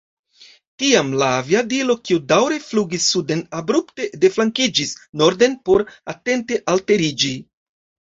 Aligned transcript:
Tiam 0.83 1.09
la 1.21 1.25
aviadilo, 1.41 1.95
kiu 2.09 2.17
daŭre 2.31 2.57
flugis 2.69 3.05
suden, 3.15 3.43
abrupte 3.57 4.07
deflankiĝis 4.23 4.95
norden 5.23 5.55
por 5.69 5.85
atente 6.15 6.59
alteriĝi. 6.75 7.31